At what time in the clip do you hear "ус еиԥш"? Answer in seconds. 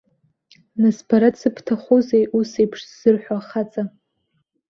2.37-2.79